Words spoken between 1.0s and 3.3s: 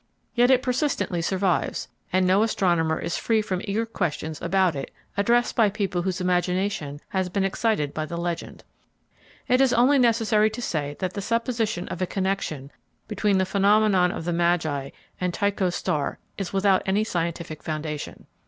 survives, and no astronomer is